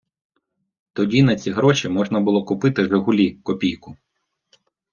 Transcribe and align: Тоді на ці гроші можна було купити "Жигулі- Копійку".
Тоді 0.93 1.23
на 1.23 1.35
ці 1.35 1.51
гроші 1.51 1.89
можна 1.89 2.19
було 2.19 2.45
купити 2.45 2.85
"Жигулі- 2.85 3.31
Копійку". 3.43 3.97